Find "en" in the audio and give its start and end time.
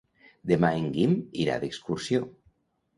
0.79-0.89